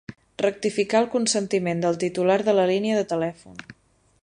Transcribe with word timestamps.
Rectificar 0.43 1.01
el 1.05 1.09
consentiment 1.15 1.85
del 1.85 2.01
titular 2.05 2.39
de 2.49 2.57
la 2.61 2.67
línia 2.73 2.99
de 3.01 3.07
telèfon. 3.15 3.63